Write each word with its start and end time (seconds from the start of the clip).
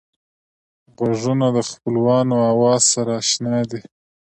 غوږونه 0.95 1.47
د 1.55 1.57
خپلوانو 1.69 2.35
آواز 2.51 2.81
سره 2.93 3.11
اشنا 3.21 3.57
دي 3.69 3.81